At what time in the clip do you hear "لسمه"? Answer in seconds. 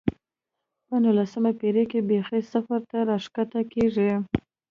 1.17-1.51